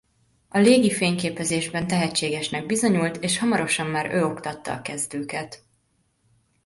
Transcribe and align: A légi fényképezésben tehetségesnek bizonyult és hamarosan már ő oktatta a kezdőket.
A 0.49 0.57
légi 0.57 0.91
fényképezésben 0.91 1.87
tehetségesnek 1.87 2.65
bizonyult 2.65 3.17
és 3.17 3.37
hamarosan 3.39 3.87
már 3.87 4.13
ő 4.13 4.23
oktatta 4.23 4.73
a 4.73 4.81
kezdőket. 4.81 5.63